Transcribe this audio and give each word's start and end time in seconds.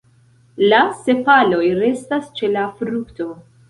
La 0.71 0.79
sepaloj 1.03 1.63
restas 1.85 2.35
ĉe 2.43 2.53
la 2.59 2.69
frukto. 2.83 3.35